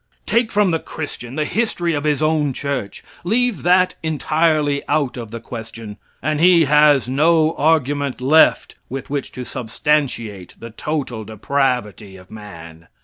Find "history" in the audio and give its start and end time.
1.45-1.93